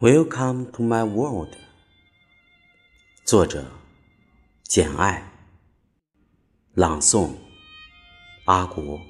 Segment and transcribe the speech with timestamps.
[0.00, 1.56] Welcome to my world。
[3.24, 3.66] 作者：
[4.62, 5.28] 简爱。
[6.74, 7.32] 朗诵：
[8.44, 9.00] 阿国。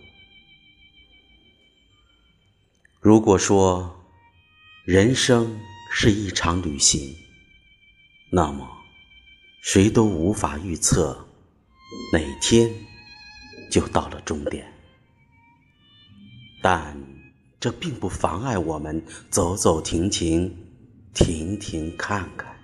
[3.00, 4.02] 如果说
[4.86, 5.60] 人生
[5.92, 7.14] 是一场旅行，
[8.30, 8.66] 那么
[9.60, 11.28] 谁都无法预测
[12.14, 12.72] 哪天
[13.70, 14.72] 就到了终点。
[16.62, 16.98] 但
[17.60, 20.64] 这并不妨碍我们走走停停。
[21.18, 22.56] 停停看看，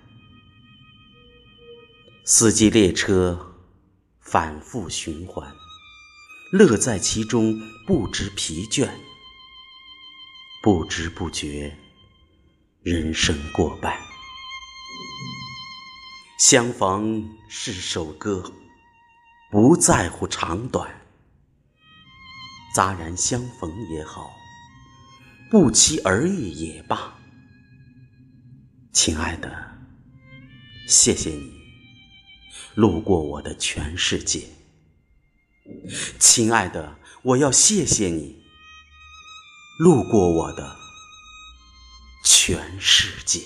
[2.23, 3.53] 四季列车
[4.21, 5.53] 反复循环，
[6.53, 7.53] 乐在其中，
[7.85, 8.89] 不知疲倦。
[10.63, 11.77] 不知不觉，
[12.81, 13.99] 人生过半。
[16.39, 18.53] 相逢是首歌，
[19.51, 21.01] 不在乎长短。
[22.73, 24.31] 杂然相逢也好，
[25.51, 27.19] 不期而遇也罢。
[28.95, 29.53] 亲爱的，
[30.87, 31.51] 谢谢你
[32.75, 34.47] 路过我的全世界。
[36.17, 38.41] 亲爱的，我要谢谢你
[39.79, 40.77] 路过我的
[42.23, 43.41] 全世界。